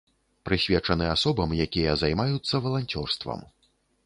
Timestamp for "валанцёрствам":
2.65-3.39